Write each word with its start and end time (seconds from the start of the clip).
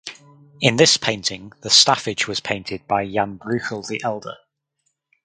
In 0.61 0.77
this 0.77 0.97
painting 0.97 1.51
the 1.61 1.69
staffage 1.69 2.27
was 2.27 2.39
painted 2.39 2.87
by 2.87 3.07
Jan 3.07 3.37
Brueghel 3.37 3.85
the 3.87 4.01
Elder. 4.03 4.35